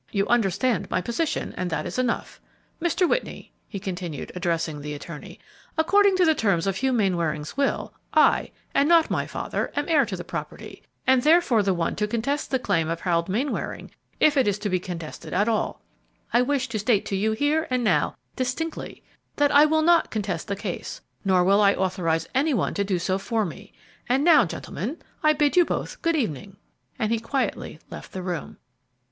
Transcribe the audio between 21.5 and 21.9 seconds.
I